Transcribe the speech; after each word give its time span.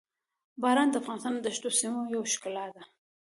باران 0.61 0.89
د 0.91 0.95
افغانستان 1.01 1.33
د 1.41 1.47
شنو 1.55 1.69
سیمو 1.79 2.01
یوه 2.13 2.27
ښکلا 2.33 2.65
ده. 2.75 2.83